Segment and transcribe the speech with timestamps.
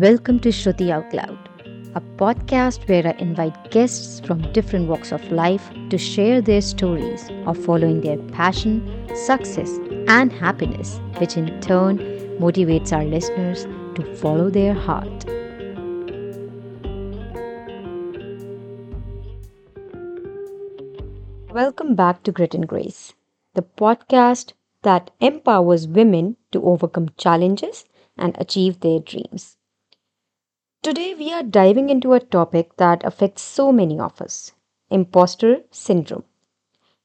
[0.00, 1.38] Welcome to Shruti Out Loud,
[1.94, 7.30] a podcast where I invite guests from different walks of life to share their stories
[7.46, 8.84] of following their passion,
[9.16, 9.70] success,
[10.06, 11.96] and happiness, which in turn
[12.38, 13.64] motivates our listeners
[13.94, 15.24] to follow their heart.
[21.54, 23.14] Welcome back to Grit and Grace,
[23.54, 24.52] the podcast
[24.82, 27.86] that empowers women to overcome challenges
[28.18, 29.55] and achieve their dreams.
[30.86, 34.52] Today, we are diving into a topic that affects so many of us
[34.88, 36.22] imposter syndrome.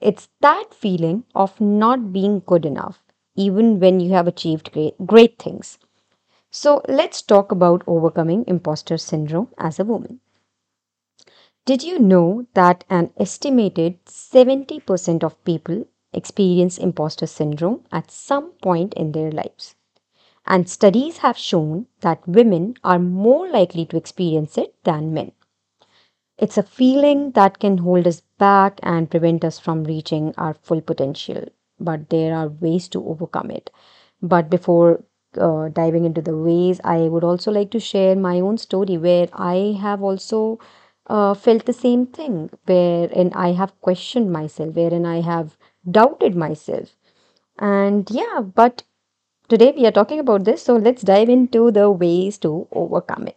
[0.00, 3.04] It's that feeling of not being good enough,
[3.36, 5.78] even when you have achieved great, great things.
[6.50, 10.20] So, let's talk about overcoming imposter syndrome as a woman.
[11.66, 18.94] Did you know that an estimated 70% of people experience imposter syndrome at some point
[18.94, 19.75] in their lives?
[20.46, 25.32] And studies have shown that women are more likely to experience it than men.
[26.38, 30.80] It's a feeling that can hold us back and prevent us from reaching our full
[30.80, 31.44] potential,
[31.78, 33.70] but there are ways to overcome it.
[34.22, 35.04] But before
[35.36, 39.28] uh, diving into the ways, I would also like to share my own story where
[39.34, 40.58] I have also
[41.06, 45.58] uh, felt the same thing, wherein I have questioned myself, wherein I have
[45.90, 46.96] doubted myself.
[47.58, 48.84] And yeah, but
[49.48, 53.36] Today we are talking about this, so let's dive into the ways to overcome it.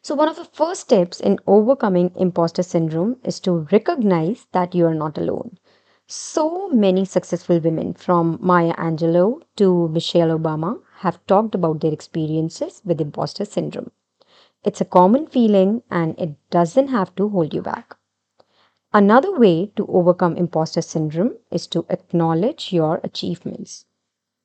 [0.00, 4.86] So, one of the first steps in overcoming imposter syndrome is to recognize that you
[4.86, 5.58] are not alone.
[6.06, 12.80] So many successful women, from Maya Angelou to Michelle Obama, have talked about their experiences
[12.82, 13.90] with imposter syndrome.
[14.64, 17.96] It's a common feeling and it doesn't have to hold you back.
[18.94, 23.84] Another way to overcome imposter syndrome is to acknowledge your achievements.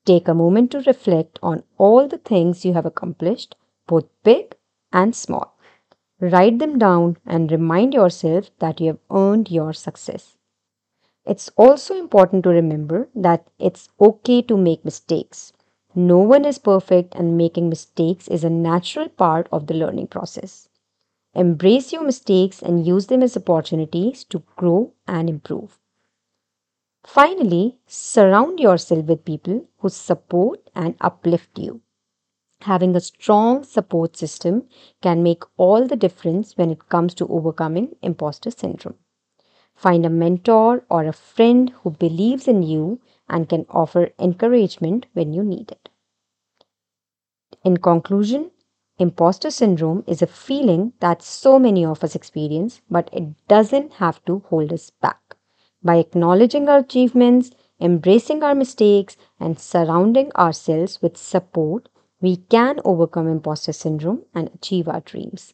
[0.08, 3.55] Take a moment to reflect on all the things you have accomplished,
[3.86, 4.55] both big
[4.91, 5.55] and small.
[6.20, 10.36] Write them down and remind yourself that you have earned your success.
[11.26, 15.54] It's also important to remember that it's okay to make mistakes.
[15.93, 20.70] No one is perfect, and making mistakes is a natural part of the learning process.
[21.36, 25.80] Embrace your mistakes and use them as opportunities to grow and improve.
[27.05, 31.81] Finally, surround yourself with people who support and uplift you.
[32.61, 34.67] Having a strong support system
[35.02, 38.97] can make all the difference when it comes to overcoming imposter syndrome.
[39.75, 45.33] Find a mentor or a friend who believes in you and can offer encouragement when
[45.33, 45.89] you need it.
[47.64, 48.49] In conclusion,
[48.97, 54.25] imposter syndrome is a feeling that so many of us experience, but it doesn't have
[54.25, 55.27] to hold us back.
[55.87, 61.87] By acknowledging our achievements, embracing our mistakes, and surrounding ourselves with support,
[62.20, 65.53] we can overcome imposter syndrome and achieve our dreams.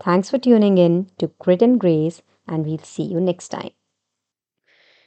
[0.00, 3.72] Thanks for tuning in to Grit and Grace, and we'll see you next time.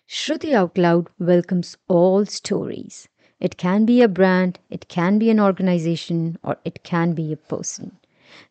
[0.06, 3.08] Shruti Out Loud welcomes all stories.
[3.40, 7.38] It can be a brand, it can be an organization, or it can be a
[7.38, 8.00] person.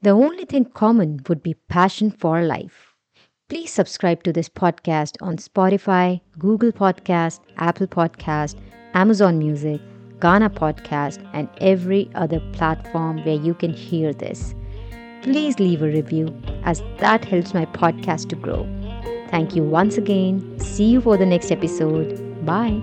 [0.01, 2.96] The only thing common would be passion for life.
[3.49, 8.59] Please subscribe to this podcast on Spotify, Google Podcast, Apple Podcast,
[8.95, 9.81] Amazon Music,
[10.19, 14.53] Gaana Podcast, and every other platform where you can hear this.
[15.23, 18.67] Please leave a review as that helps my podcast to grow.
[19.31, 20.59] Thank you once again.
[20.59, 22.45] See you for the next episode.
[22.45, 22.83] Bye.